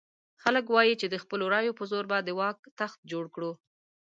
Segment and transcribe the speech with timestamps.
[0.43, 3.51] خلک وایي چې د خپلو رایو په زور به د واک تخت جوړ کړو.